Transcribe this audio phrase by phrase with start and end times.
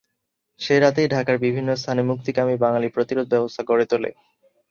[0.59, 4.09] সে রাতেই ঢাকার বিভিন্ন স্থানে মুক্তিকামী বাঙালি প্রতিরোধ ব্যবস্থা গড়ে তোলে।